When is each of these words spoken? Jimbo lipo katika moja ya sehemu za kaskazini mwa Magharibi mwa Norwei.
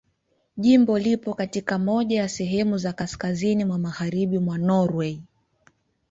Jimbo 0.57 0.99
lipo 0.99 1.33
katika 1.33 1.79
moja 1.79 2.17
ya 2.17 2.29
sehemu 2.29 2.77
za 2.77 2.93
kaskazini 2.93 3.65
mwa 3.65 3.79
Magharibi 3.79 4.39
mwa 4.39 4.57
Norwei. 4.57 5.23